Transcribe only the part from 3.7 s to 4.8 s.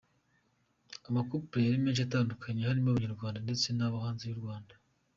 nabo hanze yu Rwanda